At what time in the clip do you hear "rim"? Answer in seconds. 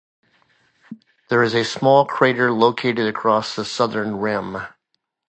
4.17-4.57